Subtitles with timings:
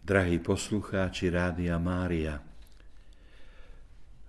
[0.00, 2.40] drahí poslucháči Rádia Mária.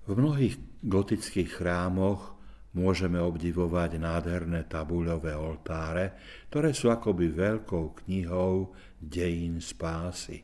[0.04, 2.36] V mnohých gotických chrámoch
[2.76, 6.20] môžeme obdivovať nádherné tabuľové oltáre,
[6.52, 10.44] ktoré sú akoby veľkou knihou dejín spásy.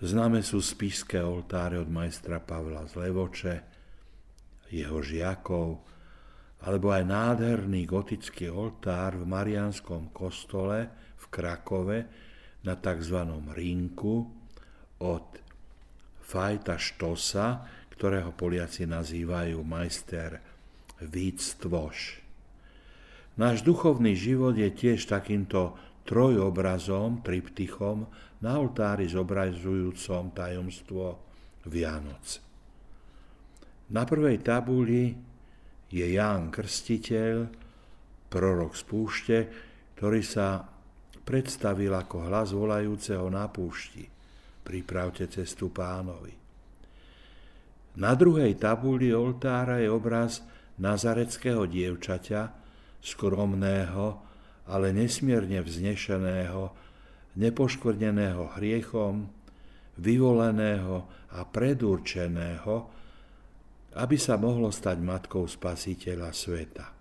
[0.00, 3.56] Známe sú spišské oltáre od majstra Pavla z Levoče,
[4.72, 5.68] jeho žiakov,
[6.68, 11.98] alebo aj nádherný gotický oltár v Marianskom kostole v Krakove,
[12.64, 13.18] na tzv.
[13.56, 14.28] rinku
[15.00, 15.26] od
[16.20, 20.40] Fajta Štosa, ktorého Poliaci nazývajú majster
[21.00, 22.20] Víctvoš.
[23.40, 28.04] Náš duchovný život je tiež takýmto trojobrazom, triptychom
[28.44, 31.04] na oltári zobrazujúcom tajomstvo
[31.68, 32.26] Vianoc.
[33.90, 35.12] Na prvej tabuli
[35.90, 37.48] je Ján Krstiteľ,
[38.30, 39.38] prorok z púšte,
[39.98, 40.62] ktorý sa
[41.30, 44.02] predstavil ako hlas volajúceho na púšti.
[44.66, 46.34] Pripravte cestu pánovi.
[48.02, 50.42] Na druhej tabuli oltára je obraz
[50.82, 52.50] nazareckého dievčaťa,
[52.98, 54.18] skromného,
[54.66, 56.74] ale nesmierne vznešeného,
[57.38, 59.30] nepoškvrneného hriechom,
[60.02, 62.74] vyvoleného a predurčeného,
[63.94, 66.99] aby sa mohlo stať matkou spasiteľa sveta.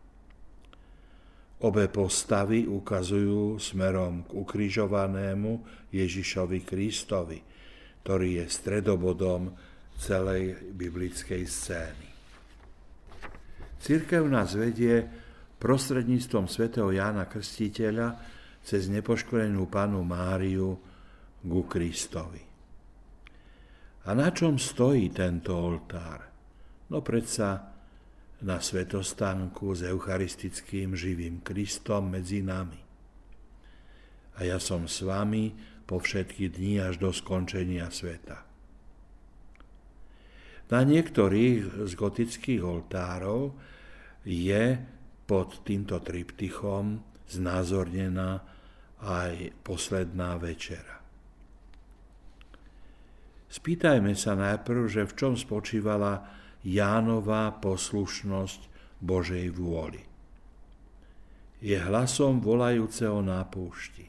[1.60, 5.52] Obe postavy ukazujú smerom k ukrižovanému
[5.92, 7.40] Ježišovi Kristovi,
[8.00, 9.52] ktorý je stredobodom
[10.00, 12.08] celej biblickej scény.
[13.80, 15.04] Církev nás vedie
[15.60, 18.16] prostredníctvom svätého Jána Krstiteľa
[18.64, 20.80] cez nepoškorenú panu Máriu
[21.44, 22.44] ku Kristovi.
[24.08, 26.24] A na čom stojí tento oltár?
[26.88, 27.79] No predsa
[28.40, 32.80] na svetostánku s eucharistickým živým Kristom medzi nami.
[34.40, 35.52] A ja som s vami
[35.84, 38.48] po všetky dni až do skončenia sveta.
[40.70, 43.58] Na niektorých z gotických oltárov
[44.24, 44.78] je
[45.26, 48.46] pod týmto triptychom znázornená
[49.02, 51.02] aj posledná večera.
[53.50, 56.22] Spýtajme sa najprv, že v čom spočívala
[56.64, 58.62] Jánová poslušnosť
[59.00, 60.04] Božej vôli.
[61.60, 64.08] Je hlasom volajúceho na púšti.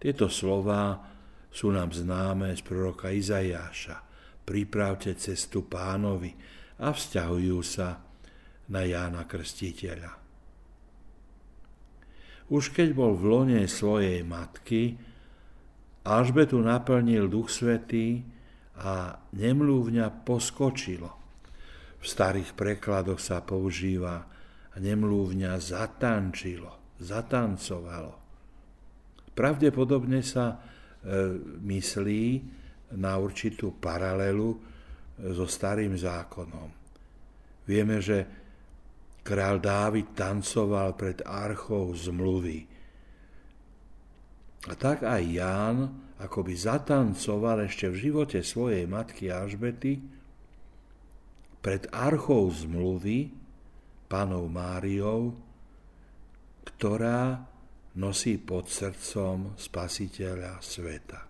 [0.00, 1.00] Tieto slova
[1.48, 4.04] sú nám známe z proroka Izajáša.
[4.44, 6.36] Pripravte cestu pánovi
[6.84, 7.96] a vzťahujú sa
[8.68, 10.12] na Jána Krstiteľa.
[12.52, 15.00] Už keď bol v lone svojej matky,
[16.04, 18.20] Alžbetu naplnil Duch Svetý,
[18.80, 21.10] a nemlúvňa poskočilo.
[22.00, 24.26] V starých prekladoch sa používa
[24.76, 28.12] nemlúvňa zatančilo, zatancovalo.
[29.34, 30.56] Pravdepodobne sa e,
[31.62, 32.26] myslí
[32.98, 34.58] na určitú paralelu e,
[35.34, 36.68] so starým zákonom.
[37.64, 38.18] Vieme, že
[39.24, 42.60] král Dávid tancoval pred archou zmluvy.
[44.68, 45.78] A tak aj Ján
[46.24, 50.00] akoby zatancoval ešte v živote svojej matky Alžbety
[51.60, 53.28] pred archou zmluvy,
[54.08, 55.36] panou Máriou,
[56.64, 57.44] ktorá
[58.00, 61.20] nosí pod srdcom spasiteľa sveta.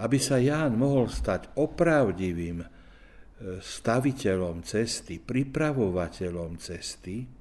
[0.00, 2.68] Aby sa Ján mohol stať opravdivým e,
[3.60, 7.39] staviteľom cesty, pripravovateľom cesty,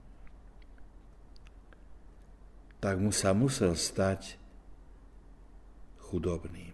[2.80, 4.40] tak mu sa musel stať
[6.10, 6.72] chudobným.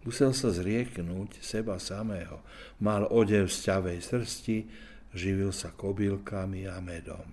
[0.00, 2.40] Musel sa zrieknúť seba samého.
[2.80, 4.58] Mal odev z ťavej srsti,
[5.12, 7.26] živil sa kobylkami a medom.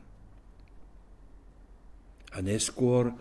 [2.36, 3.16] A neskôr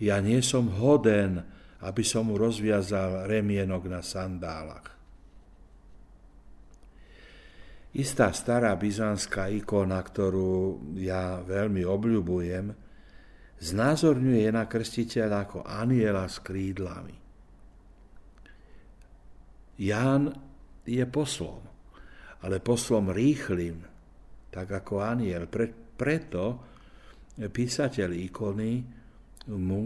[0.00, 1.44] ja nie som hoden,
[1.84, 4.98] aby som mu rozviazal remienok na sandálach.
[7.98, 12.87] Istá stará byzantská ikona, ktorú ja veľmi obľúbujem,
[13.58, 17.16] znázorňuje Jana Krstiteľa ako aniela s krídlami.
[19.78, 20.34] Ján
[20.82, 21.62] je poslom,
[22.42, 23.78] ale poslom rýchlým,
[24.50, 25.46] tak ako aniel.
[25.46, 26.44] Pre, preto
[27.38, 28.82] písateľ ikony
[29.54, 29.82] mu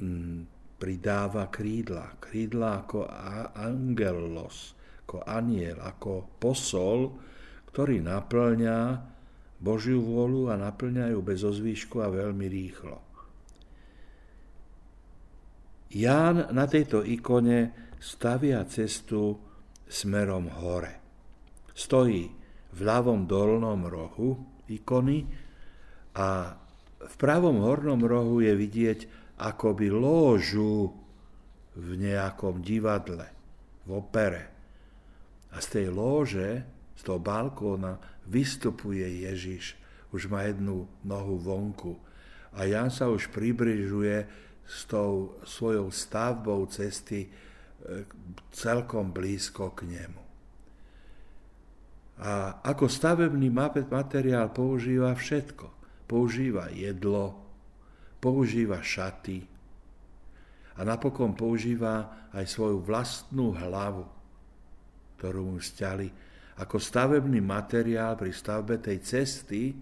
[0.00, 0.40] mm,
[0.80, 2.16] pridáva krídla.
[2.16, 3.04] Krídla ako
[3.52, 4.72] angelos,
[5.04, 7.12] ako aniel, ako posol,
[7.68, 8.78] ktorý naplňa
[9.60, 13.13] Božiu vôľu a naplňajú bez ozvýšku a veľmi rýchlo.
[15.92, 19.36] Ján na tejto ikone stavia cestu
[19.88, 21.00] smerom hore.
[21.74, 22.30] Stojí
[22.74, 24.38] v ľavom dolnom rohu
[24.70, 25.26] ikony
[26.16, 26.56] a
[27.04, 29.00] v pravom hornom rohu je vidieť
[29.38, 30.94] akoby lóžu
[31.74, 33.26] v nejakom divadle,
[33.84, 34.44] v opere.
[35.54, 36.50] A z tej lóže,
[36.94, 39.78] z toho balkóna, vystupuje Ježiš.
[40.14, 41.98] Už má jednu nohu vonku.
[42.54, 44.26] A Jan sa už približuje
[44.64, 47.28] s tou svojou stavbou cesty e,
[48.50, 50.22] celkom blízko k nemu.
[52.24, 53.50] A ako stavebný
[53.90, 55.66] materiál používa všetko.
[56.04, 57.34] Používa jedlo,
[58.22, 59.42] používa šaty
[60.74, 64.04] a napokon používa aj svoju vlastnú hlavu,
[65.18, 66.10] ktorú mu stiali
[66.54, 69.74] ako stavebný materiál pri stavbe tej cesty,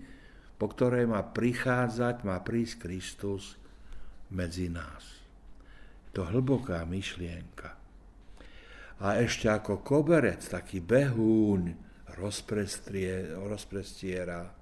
[0.56, 3.61] po ktorej má prichádzať, má prísť Kristus
[4.32, 5.23] medzi nás.
[6.17, 7.76] To hlboká myšlienka.
[9.02, 11.75] A ešte ako koberec, taký behúň,
[13.43, 14.52] rozprestiera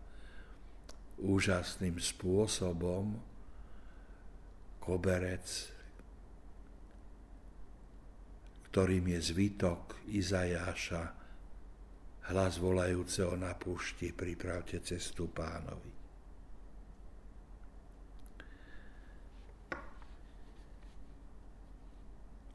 [1.21, 3.21] úžasným spôsobom
[4.81, 5.47] koberec,
[8.71, 11.05] ktorým je zvytok Izajáša,
[12.31, 16.00] hlas volajúceho na púšti, pripravte cestu pánovi.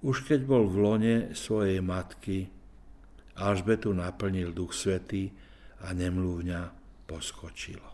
[0.06, 2.46] Už keď bol v lone svojej matky,
[3.42, 5.34] Alžbetu naplnil duch svetý
[5.82, 6.62] a nemluvňa
[7.10, 7.90] poskočilo.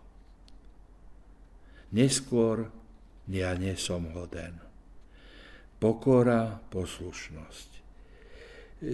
[1.96, 2.68] Neskôr
[3.32, 4.60] ja nie som hoden.
[5.80, 7.70] Pokora, poslušnosť.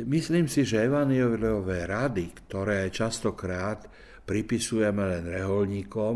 [0.06, 3.90] Myslím si, že evanielové rady, ktoré častokrát
[4.30, 6.16] pripisujeme len reholníkom,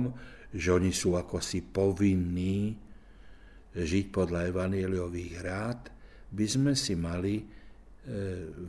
[0.53, 2.77] že oni sú ako si povinní
[3.73, 6.00] žiť podľa evanieliových rád,
[6.31, 7.45] by sme si mali e,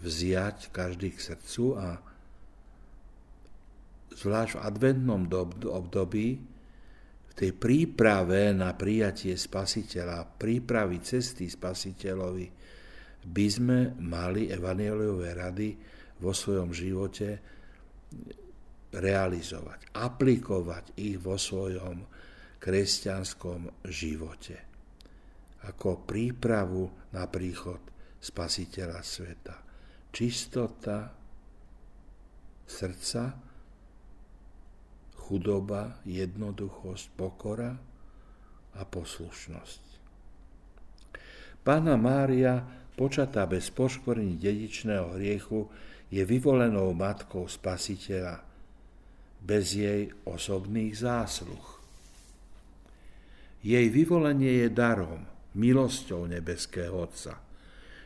[0.02, 1.88] vziať každý k srdcu a
[4.12, 5.22] zvlášť v adventnom
[5.70, 6.28] období
[7.32, 12.46] v tej príprave na prijatie spasiteľa, prípravy cesty spasiteľovi,
[13.22, 15.70] by sme mali evanieliové rady
[16.20, 17.28] vo svojom živote
[18.92, 22.04] realizovať, aplikovať ich vo svojom
[22.60, 24.71] kresťanskom živote.
[25.62, 27.78] Ako prípravu na príchod
[28.18, 29.56] spasiteľa sveta.
[30.10, 31.14] Čistota
[32.66, 33.36] srdca,
[35.16, 37.72] chudoba, jednoduchosť, pokora
[38.74, 39.82] a poslušnosť.
[41.62, 42.58] Pána Mária,
[42.98, 45.70] počatá bez poškorení dedičného hriechu,
[46.12, 48.44] je vyvolenou matkou spasiteľa,
[49.40, 51.66] bez jej osobných zásluh.
[53.62, 55.22] Jej vyvolenie je darom,
[55.54, 57.40] milosťou nebeského Otca.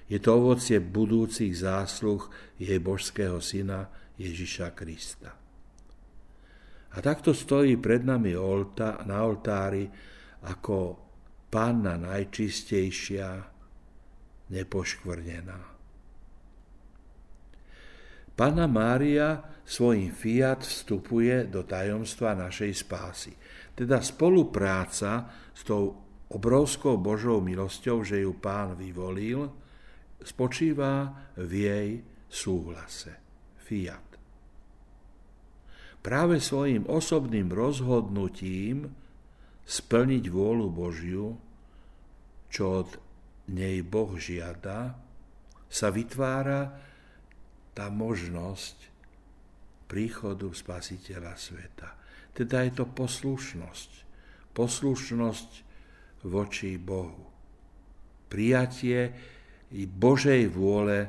[0.06, 2.22] Je to ovocie budúcich zásluh
[2.62, 5.34] jej božského syna Ježiša Krista.
[6.94, 8.32] A takto stojí pred nami
[9.04, 9.84] na oltári
[10.46, 10.76] ako
[11.50, 13.28] panna najčistejšia,
[14.46, 15.60] nepoškvrnená.
[18.36, 23.32] Panna Mária svojim fiat vstupuje do tajomstva našej spásy.
[23.72, 25.26] Teda spolupráca
[25.56, 29.50] s tou obrovskou Božou milosťou, že ju pán vyvolil,
[30.22, 31.90] spočíva v jej
[32.26, 33.14] súhlase.
[33.66, 34.06] Fiat
[36.06, 38.86] práve svojim osobným rozhodnutím
[39.66, 41.34] splniť vôľu Božiu,
[42.46, 42.94] čo od
[43.50, 44.94] nej Boh žiada,
[45.66, 46.78] sa vytvára
[47.74, 48.86] tá možnosť
[49.90, 51.98] príchodu Spasiteľa sveta.
[52.30, 53.90] Teda je to poslušnosť.
[54.54, 55.50] Poslušnosť
[56.26, 57.24] voči Bohu.
[58.26, 59.14] Prijatie
[59.72, 61.06] i Božej vôle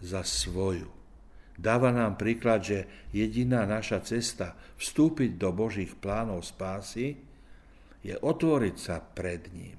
[0.00, 0.88] za svoju.
[1.54, 2.78] Dáva nám príklad, že
[3.14, 7.14] jediná naša cesta vstúpiť do Božích plánov spásy
[8.02, 9.78] je otvoriť sa pred ním.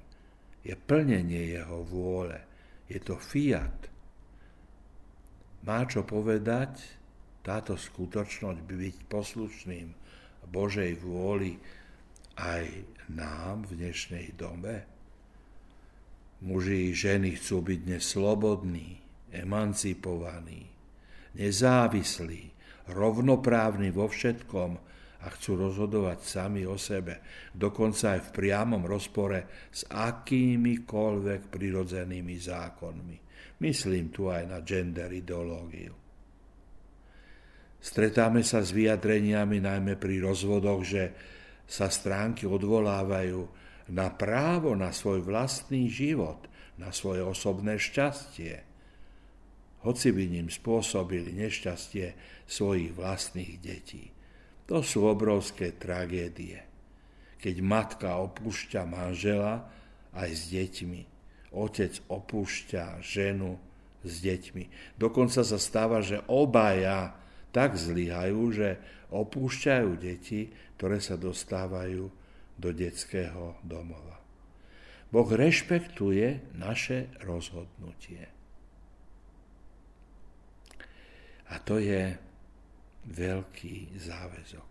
[0.64, 2.40] Je plnenie jeho vôle.
[2.88, 3.92] Je to fiat.
[5.68, 6.80] Má čo povedať
[7.42, 9.88] táto skutočnosť byť poslušným
[10.46, 11.58] Božej vôli
[12.36, 12.64] aj
[13.12, 14.84] nám v dnešnej dobe?
[16.44, 19.00] Muži i ženy chcú byť dnes slobodní,
[19.32, 20.68] emancipovaní,
[21.32, 22.42] nezávislí,
[22.92, 24.70] rovnoprávni vo všetkom
[25.24, 27.24] a chcú rozhodovať sami o sebe,
[27.56, 33.16] dokonca aj v priamom rozpore s akýmikoľvek prirodzenými zákonmi.
[33.64, 35.96] Myslím tu aj na gender ideológiu.
[37.80, 41.02] Stretáme sa s vyjadreniami najmä pri rozvodoch, že
[41.66, 43.46] sa stránky odvolávajú
[43.90, 46.46] na právo na svoj vlastný život,
[46.78, 48.66] na svoje osobné šťastie
[49.86, 52.18] hoci by ním spôsobili nešťastie
[52.50, 54.10] svojich vlastných detí.
[54.66, 56.66] To sú obrovské tragédie.
[57.36, 59.70] keď matka opúšťa manžela
[60.10, 61.02] aj s deťmi.
[61.54, 63.60] Otec opúšťa ženu
[64.02, 64.96] s deťmi.
[64.98, 67.14] Dokonca sa stáva, že obaja
[67.54, 68.68] tak zlyhajú, že
[69.22, 72.04] opúšťajú deti, ktoré sa dostávajú
[72.56, 74.16] do detského domova.
[75.06, 78.26] Boh rešpektuje naše rozhodnutie.
[81.46, 82.10] A to je
[83.06, 84.68] veľký záväzok.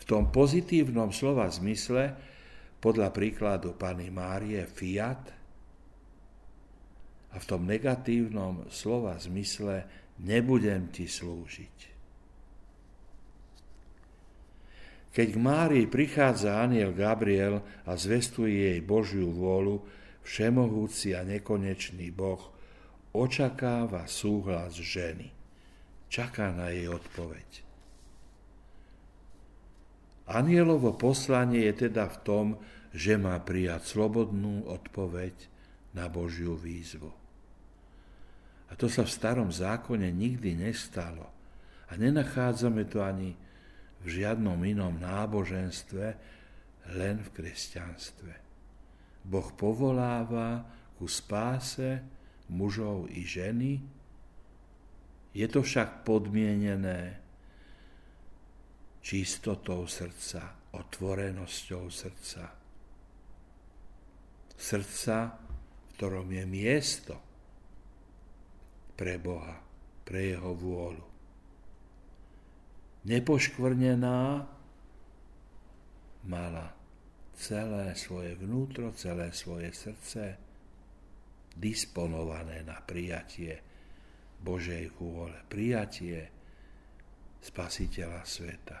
[0.00, 2.16] V tom pozitívnom slova zmysle,
[2.80, 5.40] podľa príkladu Pany Márie, fiat,
[7.30, 9.86] a v tom negatívnom slova zmysle
[10.18, 11.89] nebudem ti slúžiť.
[15.10, 19.82] Keď k Márii prichádza aniel Gabriel a zvestuje jej Božiu vôľu,
[20.22, 22.38] všemohúci a nekonečný Boh
[23.10, 25.34] očakáva súhlas ženy.
[26.10, 27.66] Čaká na jej odpoveď.
[30.30, 32.46] Anielovo poslanie je teda v tom,
[32.94, 35.34] že má prijať slobodnú odpoveď
[35.94, 37.10] na Božiu výzvu.
[38.70, 41.26] A to sa v starom zákone nikdy nestalo.
[41.90, 43.34] A nenachádzame to ani
[44.00, 46.06] v žiadnom inom náboženstve,
[46.96, 48.32] len v kresťanstve.
[49.20, 50.64] Boh povoláva
[50.96, 52.00] ku spáse
[52.48, 53.72] mužov i ženy,
[55.30, 57.22] je to však podmienené
[59.00, 62.44] čistotou srdca, otvorenosťou srdca.
[64.60, 67.16] Srdca, v ktorom je miesto
[68.98, 69.56] pre Boha,
[70.04, 71.09] pre Jeho vôľu.
[73.00, 74.44] Nepoškvrnená
[76.28, 76.66] mala
[77.32, 80.36] celé svoje vnútro, celé svoje srdce
[81.56, 83.56] disponované na prijatie
[84.40, 86.28] Božej vôle, prijatie
[87.40, 88.78] Spasiteľa sveta.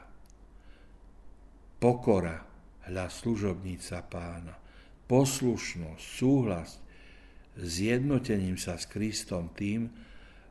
[1.80, 2.44] Pokora,
[2.92, 4.52] hľa služobnica pána,
[5.08, 6.76] poslušnosť, súhlas,
[7.56, 9.88] zjednotením sa s Kristom tým,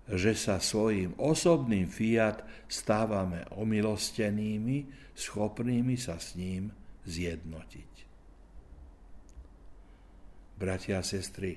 [0.09, 6.73] že sa svojim osobným fiat stávame omilostenými, schopnými sa s ním
[7.05, 7.93] zjednotiť.
[10.57, 11.55] Bratia a sestry,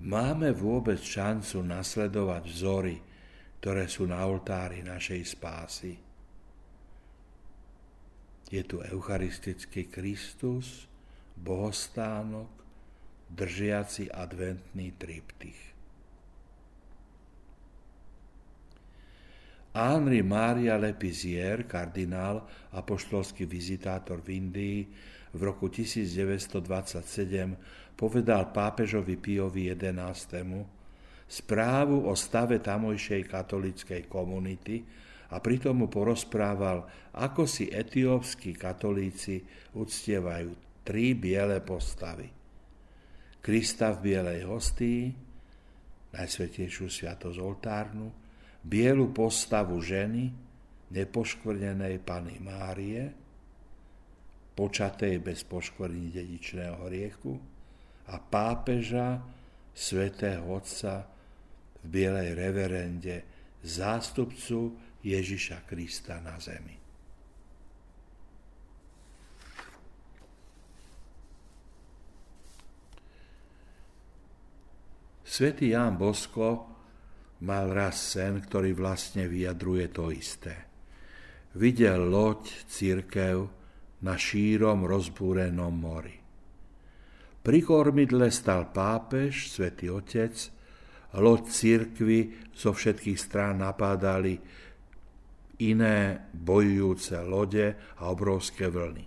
[0.00, 2.96] máme vôbec šancu nasledovať vzory,
[3.60, 5.92] ktoré sú na oltári našej spásy?
[8.48, 10.88] Je tu eucharistický Kristus,
[11.36, 12.50] bohostánok,
[13.28, 15.73] držiaci adventný triptych.
[19.74, 22.46] Henri Maria Lepizier, kardinál,
[22.78, 24.80] apoštolský vizitátor v Indii,
[25.34, 26.62] v roku 1927
[27.98, 30.62] povedal pápežovi Piovi XI
[31.26, 34.78] správu o stave tamojšej katolickej komunity,
[35.34, 36.86] a pritom mu porozprával,
[37.18, 39.42] ako si etiópsky katolíci
[39.74, 40.54] uctievajú
[40.86, 42.30] tri biele postavy.
[43.42, 45.10] Krista v bielej hostii,
[46.14, 48.23] najsvetejšiu sviatosť oltárnu,
[48.64, 50.32] bielu postavu ženy,
[50.90, 53.12] nepoškvrnenej Pany Márie,
[54.56, 57.36] počatej bez poškvrní dedičného rieku
[58.08, 59.20] a pápeža,
[59.74, 61.02] svätého Otca
[61.82, 63.16] v bielej reverende,
[63.60, 66.78] zástupcu Ježiša Krista na zemi.
[75.26, 76.73] Svetý Ján Bosko
[77.44, 80.64] mal raz sen, ktorý vlastne vyjadruje to isté.
[81.60, 83.36] Videl loď církev
[84.02, 86.16] na šírom rozbúrenom mori.
[87.44, 90.32] Pri kormidle stal pápež, svätý Otec,
[91.20, 94.40] loď církvy zo všetkých strán napádali
[95.60, 99.04] iné bojujúce lode a obrovské vlny.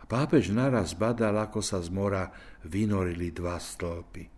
[0.00, 2.30] A pápež naraz badal, ako sa z mora
[2.64, 4.37] vynorili dva stĺpy.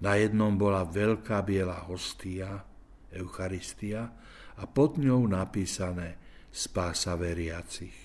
[0.00, 2.64] Na jednom bola veľká biela hostia,
[3.12, 4.08] Eucharistia,
[4.60, 6.16] a pod ňou napísané
[6.48, 7.96] spása veriacich.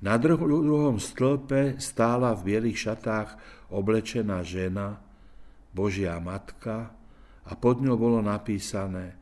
[0.00, 3.30] Na druhom stĺpe stála v bielých šatách
[3.70, 4.98] oblečená žena,
[5.70, 6.90] Božia matka,
[7.46, 9.14] a pod ňou bolo napísané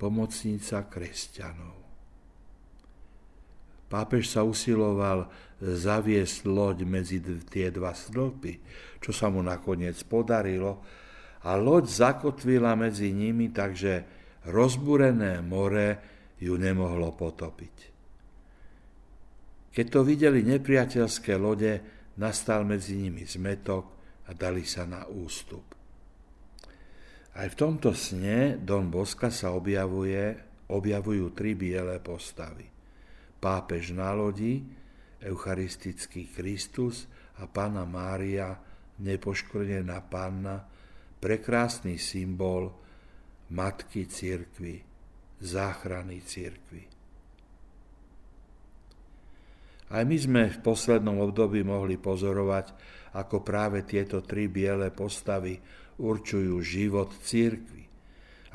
[0.00, 1.83] pomocnica kresťanov.
[3.94, 5.30] Pápež sa usiloval
[5.62, 8.58] zaviesť loď medzi tie dva stĺpy,
[8.98, 10.82] čo sa mu nakoniec podarilo,
[11.46, 14.02] a loď zakotvila medzi nimi, takže
[14.50, 15.88] rozbúrené more
[16.42, 17.76] ju nemohlo potopiť.
[19.70, 21.78] Keď to videli nepriateľské lode,
[22.18, 23.84] nastal medzi nimi zmetok
[24.26, 25.70] a dali sa na ústup.
[27.38, 30.34] Aj v tomto sne Don Boska sa objavuje,
[30.66, 32.73] objavujú tri biele postavy.
[33.44, 34.64] Pápež na lodi,
[35.20, 37.04] eucharistický Kristus
[37.36, 38.56] a Pána Mária,
[39.04, 40.64] nepoškvrnená Panna,
[41.20, 42.72] prekrásny symbol
[43.52, 44.80] Matky Církvy,
[45.44, 46.82] záchrany Církvy.
[49.92, 52.72] Aj my sme v poslednom období mohli pozorovať,
[53.12, 55.60] ako práve tieto tri biele postavy
[56.00, 57.84] určujú život církvy.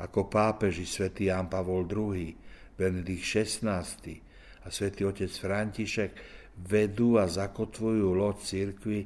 [0.02, 2.34] Ako pápeži svätý Ján Pavol II,
[2.74, 4.29] Benedikt XVI
[4.64, 6.12] a svätý otec František
[6.68, 8.98] vedú a zakotvujú loď církvy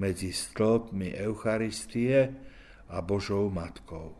[0.00, 2.32] medzi stĺpmi Eucharistie
[2.88, 4.16] a Božou Matkou.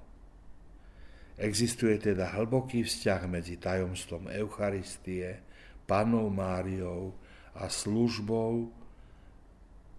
[1.40, 5.40] Existuje teda hlboký vzťah medzi tajomstvom Eucharistie,
[5.88, 7.16] Panou Máriou
[7.56, 8.68] a službou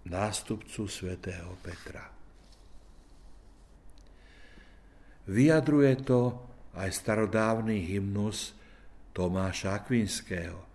[0.06, 2.14] nástupcu svätého Petra.
[5.24, 6.36] Vyjadruje to
[6.76, 8.54] aj starodávny hymnus
[9.16, 10.73] Tomáša Akvinského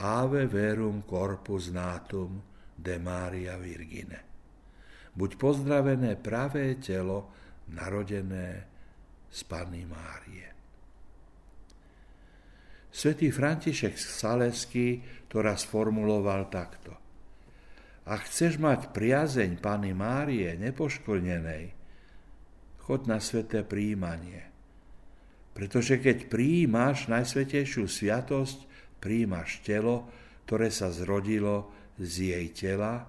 [0.00, 2.40] Ave verum corpus natum
[2.72, 4.20] de Maria Virgine.
[5.12, 7.28] Buď pozdravené pravé telo
[7.76, 8.64] narodené
[9.28, 10.48] z Panny Márie.
[12.90, 16.96] Svetý František Saleský to raz formuloval takto.
[18.10, 21.64] Ak chceš mať priazeň Pany Márie nepoškvrnenej,
[22.82, 24.48] chod na sveté príjmanie.
[25.54, 28.69] Pretože keď príjimaš Najsvetejšiu sviatosť,
[29.00, 30.06] príjimaš telo,
[30.44, 33.02] ktoré sa zrodilo z jej tela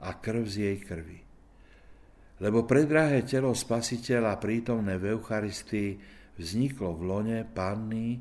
[0.00, 1.20] a krv z jej krvi.
[2.40, 6.00] Lebo predrahé telo spasiteľa prítomné v Eucharistii
[6.40, 8.16] vzniklo v lone panny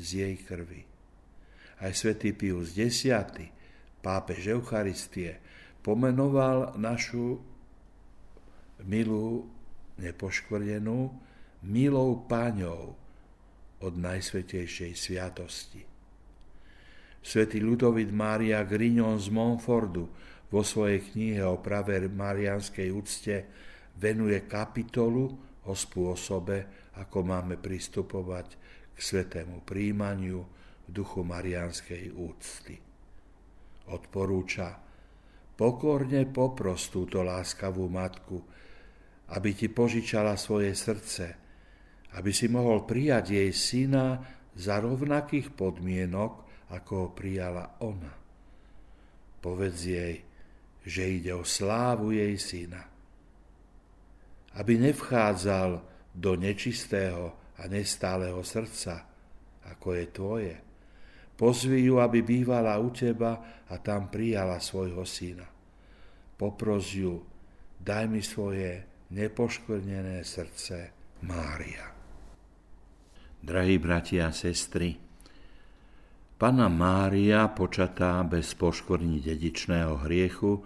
[0.00, 0.80] z jej krvi.
[1.84, 3.12] Aj svätý Pius X,
[4.00, 5.36] pápež Eucharistie,
[5.84, 7.36] pomenoval našu
[8.88, 9.50] milú
[10.00, 11.12] nepoškvrdenú
[11.66, 13.01] milou páňou
[13.82, 15.82] od Najsvetejšej sviatosti.
[17.22, 20.10] Svetý Ludovit Mária Grignon z Montfordu
[20.50, 23.34] vo svojej knihe o pravé marianskej úcte
[23.98, 25.30] venuje kapitolu
[25.66, 28.48] o spôsobe, ako máme pristupovať
[28.92, 30.42] k svetému príjmaniu
[30.86, 32.74] v duchu marianskej úcty.
[33.86, 34.76] Odporúča,
[35.54, 38.42] pokorne popros túto láskavú matku,
[39.32, 41.41] aby ti požičala svoje srdce,
[42.12, 44.20] aby si mohol prijať jej syna
[44.52, 46.32] za rovnakých podmienok,
[46.72, 48.12] ako ho prijala ona.
[49.40, 50.16] Povedz jej,
[50.84, 52.82] že ide o slávu jej syna.
[54.52, 55.70] Aby nevchádzal
[56.12, 59.08] do nečistého a nestáleho srdca,
[59.72, 60.54] ako je tvoje.
[61.32, 65.48] Pozvi ju, aby bývala u teba a tam prijala svojho syna.
[66.36, 67.16] Popros ju,
[67.80, 70.76] daj mi svoje nepoškvrnené srdce
[71.24, 72.01] Mária.
[73.42, 74.94] Drahí bratia a sestry,
[76.38, 80.62] Pana Mária, počatá bez poškorní dedičného hriechu,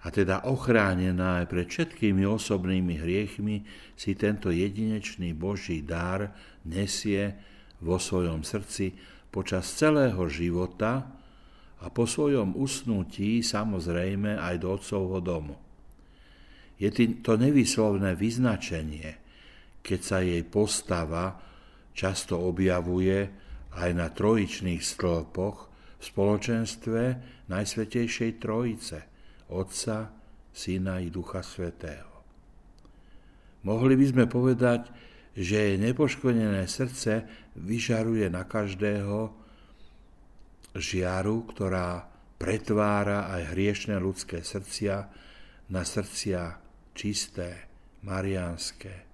[0.00, 6.32] a teda ochránená aj pred všetkými osobnými hriechmi, si tento jedinečný Boží dar
[6.64, 7.36] nesie
[7.84, 8.96] vo svojom srdci
[9.28, 11.04] počas celého života
[11.84, 15.56] a po svojom usnutí samozrejme aj do otcovho domu.
[16.80, 16.88] Je
[17.20, 19.20] to nevyslovné vyznačenie,
[19.84, 21.44] keď sa jej postava
[21.96, 23.24] často objavuje
[23.72, 25.58] aj na trojičných stĺpoch
[25.96, 27.02] v spoločenstve
[27.48, 28.98] Najsvetejšej Trojice–
[29.56, 30.10] Otca,
[30.52, 32.12] Syna i Ducha Svetého.
[33.62, 34.90] Mohli by sme povedať,
[35.36, 37.26] že jej nepoškodené srdce
[37.60, 39.34] vyžaruje na každého
[40.76, 45.08] žiaru, ktorá pretvára aj hriešne ľudské srdcia
[45.72, 46.56] na srdcia
[46.96, 47.68] čisté,
[48.04, 49.05] mariánske.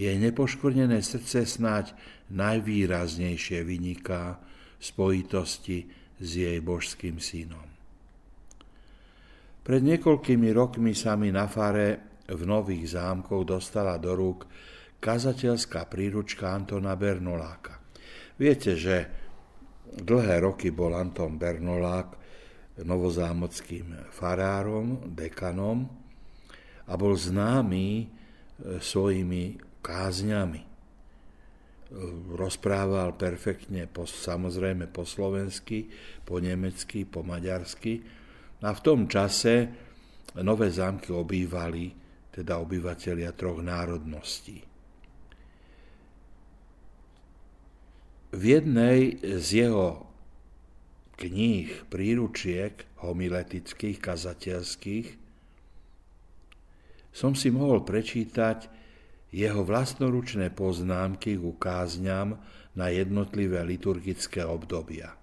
[0.00, 1.92] Jej nepoškodené srdce snáď
[2.32, 4.40] najvýraznejšie vyniká
[4.80, 5.84] v spojitosti
[6.16, 7.68] s jej božským synom.
[9.60, 14.48] Pred niekoľkými rokmi sa mi na fare v Nových zámkoch dostala do rúk
[15.04, 17.76] kazateľská príručka Antona Bernoláka.
[18.40, 19.04] Viete, že
[19.84, 22.16] dlhé roky bol Anton Bernolák
[22.80, 25.84] novozámockým farárom, dekanom
[26.88, 28.06] a bol známy e,
[28.80, 30.62] svojimi kázňami.
[32.38, 35.90] Rozprával perfektne, po, samozrejme po slovensky,
[36.22, 37.98] po nemecky, po maďarsky,
[38.60, 39.72] a v tom čase
[40.38, 41.90] nové zámky obývali
[42.30, 44.62] teda obyvateľia troch národností.
[48.30, 50.06] V jednej z jeho
[51.18, 55.08] kníh, príručiek homiletických, kazateľských,
[57.10, 58.70] som si mohol prečítať
[59.30, 62.38] jeho vlastnoručné poznámky k kázňam
[62.74, 65.14] na jednotlivé liturgické obdobia.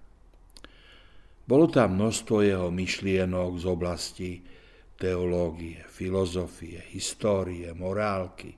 [1.48, 4.30] Bolo tam množstvo jeho myšlienok z oblasti
[5.00, 8.52] teológie, filozofie, histórie, morálky.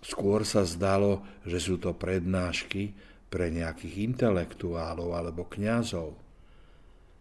[0.00, 2.96] Skôr sa zdalo, že sú to prednášky
[3.28, 6.16] pre nejakých intelektuálov alebo kňazov.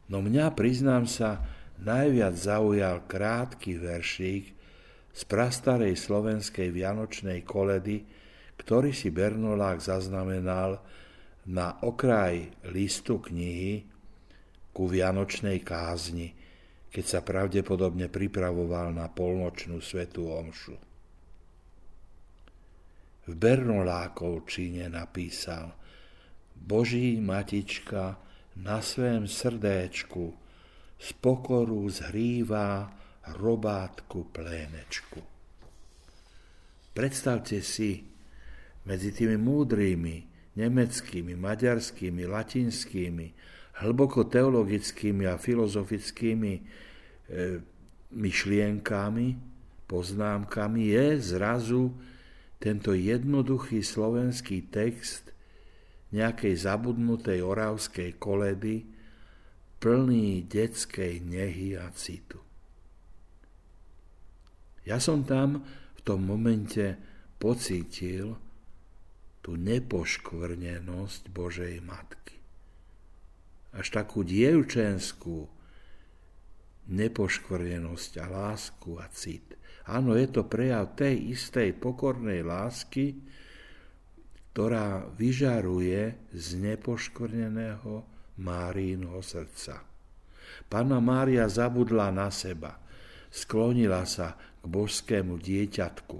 [0.07, 1.43] No mňa, priznám sa,
[1.79, 4.60] najviac zaujal krátky veršík
[5.11, 8.03] z prastarej slovenskej vianočnej koledy,
[8.59, 10.79] ktorý si Bernolák zaznamenal
[11.49, 13.83] na okraj listu knihy
[14.71, 16.31] ku Vianočnej kázni,
[16.91, 20.75] keď sa pravdepodobne pripravoval na polnočnú svetú omšu.
[23.21, 25.71] V Bernolákovčine napísal
[26.57, 28.17] Boží matička
[28.59, 30.35] na svém srdéčku
[31.01, 33.00] z pokoru zhrývá
[33.37, 35.21] robátku plénečku.
[36.91, 38.03] Predstavte si,
[38.83, 40.15] medzi tými múdrými,
[40.57, 43.27] nemeckými, maďarskými, latinskými,
[43.79, 46.61] hlboko teologickými a filozofickými e,
[48.11, 49.27] myšlienkami,
[49.87, 51.95] poznámkami je zrazu
[52.59, 55.31] tento jednoduchý slovenský text
[56.11, 58.83] nejakej zabudnutej oravskej koledy
[59.79, 62.50] plný detskej nehy a citu.
[64.85, 65.61] Ja som tam
[65.97, 66.97] v tom momente
[67.37, 68.37] pocítil
[69.41, 72.41] tú nepoškvrnenosť Božej Matky
[73.71, 75.47] až takú dievčenskú
[76.91, 79.55] nepoškvrnenosť a lásku a cit.
[79.87, 83.15] Áno, je to prejav tej istej pokornej lásky,
[84.51, 88.03] ktorá vyžaruje z nepoškvrneného
[88.43, 89.87] Márínho srdca.
[90.67, 92.75] Pána Mária zabudla na seba,
[93.31, 96.17] sklonila sa k božskému dieťatku,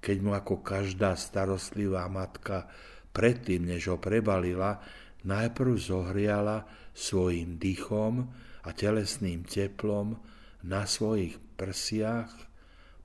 [0.00, 2.68] keď mu ako každá starostlivá matka
[3.12, 4.80] predtým, než ho prebalila,
[5.28, 6.64] najprv zohriala
[6.96, 8.26] svojim dychom
[8.64, 10.16] a telesným teplom
[10.64, 12.30] na svojich prsiach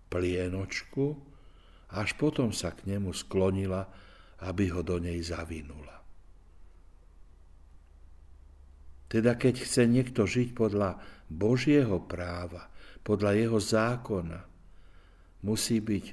[0.07, 1.17] plienočku,
[1.93, 3.85] až potom sa k nemu sklonila,
[4.43, 6.01] aby ho do nej zavinula.
[9.13, 10.97] Teda keď chce niekto žiť podľa
[11.29, 12.65] Božieho práva,
[13.05, 14.52] podľa jeho zákona,
[15.43, 16.05] musí byť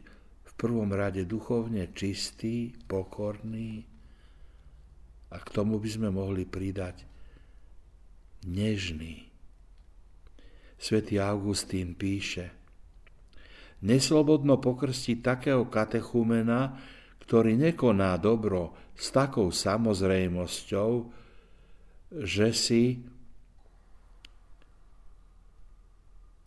[0.45, 3.87] v prvom rade duchovne čistý, pokorný,
[5.31, 7.07] a k tomu by sme mohli pridať
[8.51, 9.31] nežný.
[10.75, 12.51] Svetý Augustín píše,
[13.87, 16.75] neslobodno pokrstiť takého katechumena,
[17.23, 20.91] ktorý nekoná dobro s takou samozrejmosťou,
[22.27, 23.07] že si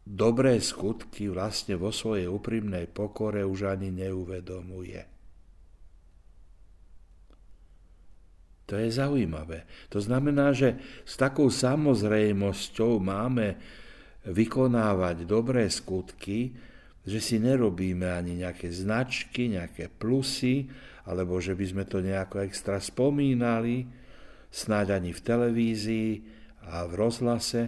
[0.03, 5.01] dobré skutky vlastne vo svojej úprimnej pokore už ani neuvedomuje.
[8.67, 9.67] To je zaujímavé.
[9.91, 13.59] To znamená, že s takou samozrejmosťou máme
[14.23, 16.55] vykonávať dobré skutky,
[17.03, 20.71] že si nerobíme ani nejaké značky, nejaké plusy,
[21.03, 23.83] alebo že by sme to nejako extra spomínali,
[24.47, 26.11] snáď ani v televízii
[26.71, 27.67] a v rozhlase,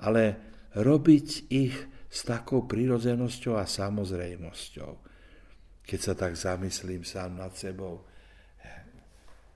[0.00, 1.76] ale robiť ich
[2.12, 4.92] s takou prírodzenosťou a samozrejmosťou.
[5.82, 8.04] Keď sa tak zamyslím sám nad sebou,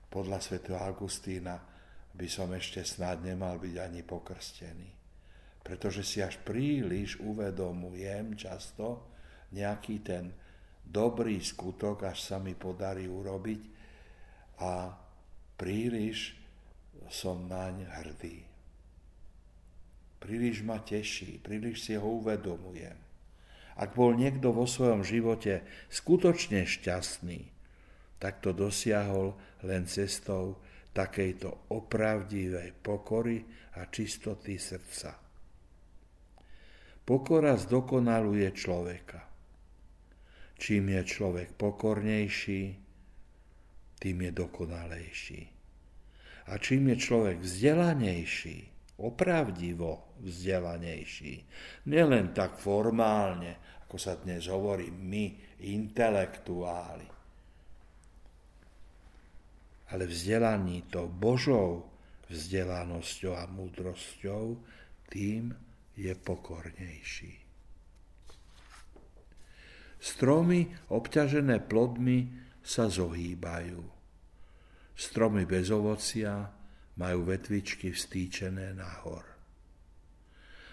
[0.07, 1.59] podľa svätého Augustína
[2.17, 4.89] by som ešte snad nemal byť ani pokrstený.
[5.61, 9.13] Pretože si až príliš uvedomujem často
[9.53, 10.31] nejaký ten
[10.81, 13.61] dobrý skutok, až sa mi podarí urobiť
[14.63, 14.95] a
[15.59, 16.39] príliš
[17.11, 18.46] som naň hrdý.
[20.17, 22.97] Príliš ma teší, príliš si ho uvedomujem.
[23.77, 25.61] Ak bol niekto vo svojom živote
[25.93, 27.53] skutočne šťastný,
[28.17, 30.57] tak to dosiahol len cestou
[30.97, 33.45] takejto opravdivej pokory
[33.77, 35.13] a čistoty srdca.
[37.05, 39.21] Pokora zdokonaluje človeka.
[40.57, 42.61] Čím je človek pokornejší,
[44.01, 45.41] tým je dokonalejší.
[46.49, 51.35] A čím je človek vzdelanejší, opravdivo vzdelanejší,
[51.89, 57.07] nielen tak formálne, ako sa dnes hovorí my, intelektuáli,
[59.87, 61.87] ale vzdelaný to Božou
[62.27, 64.59] vzdelanosťou a múdrosťou,
[65.07, 65.55] tým
[65.95, 67.33] je pokornejší.
[69.97, 72.29] Stromy obťažené plodmi
[72.61, 73.81] sa zohýbajú.
[74.93, 76.51] Stromy bez ovocia
[76.97, 79.23] majú vetvičky vstýčené nahor.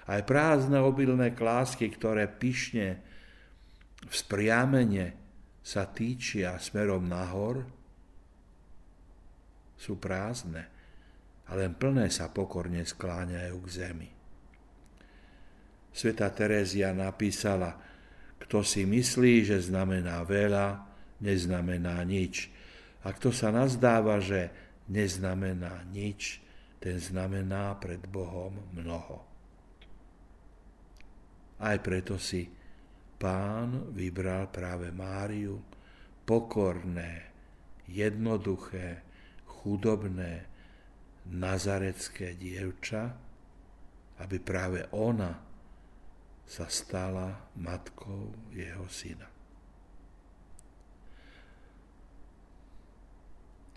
[0.04, 3.00] Aj prázdne obilné klásky, ktoré pyšne
[4.04, 5.16] v spriamene
[5.64, 7.64] sa týčia smerom nahor,
[9.80, 10.72] sú prázdne.
[11.44, 14.08] a len plné sa pokorne skláňajú k zemi.
[15.92, 17.76] Sveta Terézia napísala,
[18.40, 20.88] kto si myslí, že znamená veľa,
[21.20, 22.48] neznamená nič.
[23.04, 24.48] A kto sa nazdáva, že
[24.88, 26.42] neznamená nič,
[26.81, 29.25] ten znamená pred Bohom mnoho.
[31.57, 32.44] Aj preto si
[33.16, 35.64] pán vybral práve Máriu,
[36.29, 37.33] pokorné,
[37.88, 39.01] jednoduché,
[39.49, 40.44] chudobné,
[41.25, 43.16] nazarecké dievča,
[44.20, 45.40] aby práve ona
[46.44, 49.25] sa stala matkou jeho syna.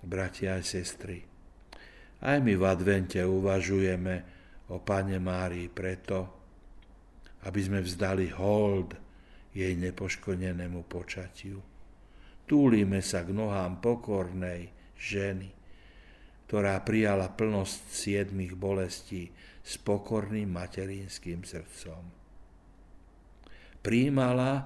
[0.06, 1.26] Bratia a sestry,
[2.22, 4.16] aj my v advente uvažujeme
[4.74, 6.20] o Pane Márii preto,
[7.46, 8.98] aby sme vzdali hold
[9.54, 11.62] jej nepoškodenému počatiu.
[12.48, 15.50] Túlime sa k nohám pokornej ženy,
[16.50, 19.30] ktorá prijala plnosť siedmých bolestí
[19.62, 22.02] s pokorným materinským srdcom.
[23.84, 24.64] Príjmala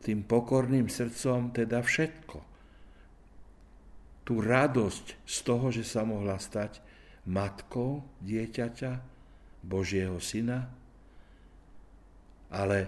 [0.00, 2.53] tým pokorným srdcom teda všetko.
[4.24, 6.80] Tú radosť z toho, že sa mohla stať
[7.28, 9.14] matkou dieťaťa,
[9.64, 10.68] Božieho syna,
[12.52, 12.78] ale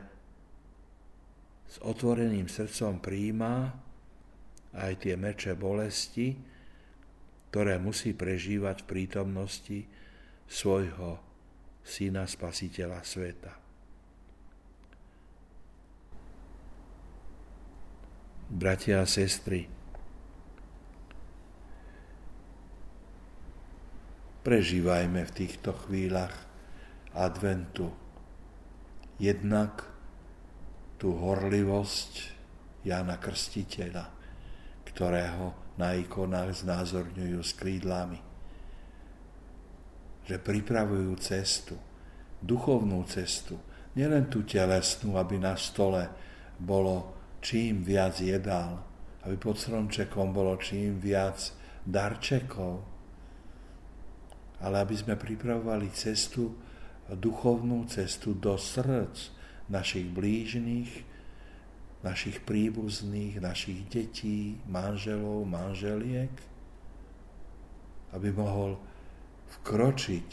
[1.66, 3.72] s otvoreným srdcom príjma
[4.76, 6.36] aj tie meče bolesti,
[7.48, 9.78] ktoré musí prežívať v prítomnosti
[10.44, 11.16] svojho
[11.80, 13.52] syna spasiteľa sveta.
[18.46, 19.66] Bratia a sestry,
[24.46, 26.30] prežívajme v týchto chvíľach
[27.18, 27.90] adventu
[29.18, 29.82] jednak
[31.02, 32.30] tú horlivosť
[32.86, 34.06] Jana Krstiteľa,
[34.86, 38.22] ktorého na ikonách znázorňujú s krídlami.
[40.30, 41.74] Že pripravujú cestu,
[42.38, 43.58] duchovnú cestu,
[43.98, 46.06] nielen tú telesnú, aby na stole
[46.54, 48.78] bolo čím viac jedál,
[49.26, 51.50] aby pod stromčekom bolo čím viac
[51.82, 52.95] darčekov,
[54.60, 56.56] ale aby sme pripravovali cestu,
[57.06, 59.30] duchovnú cestu do srdc
[59.70, 60.90] našich blížnych,
[62.02, 66.30] našich príbuzných, našich detí, manželov, manželiek,
[68.14, 68.78] aby mohol
[69.60, 70.28] vkročiť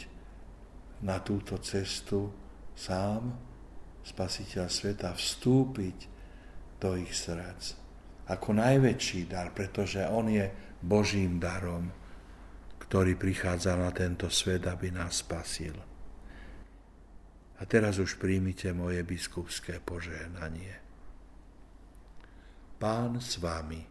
[1.02, 2.30] na túto cestu
[2.74, 3.34] sám,
[4.04, 5.98] spasiteľ sveta, vstúpiť
[6.78, 7.62] do ich srdc.
[8.30, 10.48] Ako najväčší dar, pretože on je
[10.80, 12.03] Božím darom,
[12.94, 15.74] ktorý prichádza na tento svet, aby nás spasil.
[17.58, 20.78] A teraz už príjmite moje biskupské požehnanie.
[22.78, 23.82] Pán s vami.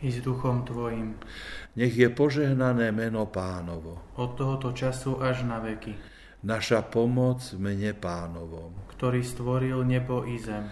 [0.00, 1.20] I s duchom tvojim.
[1.76, 4.16] Nech je požehnané meno pánovo.
[4.16, 5.92] Od tohoto času až na veky.
[6.40, 8.72] Naša pomoc v mene pánovom.
[8.96, 10.64] Ktorý stvoril nebo i zem.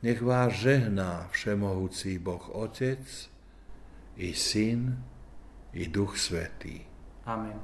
[0.00, 3.04] Nech vás žehná všemohúci Boh Otec,
[4.16, 5.04] i Syn,
[5.76, 6.89] i Duch Svetý.
[7.26, 7.60] Amen.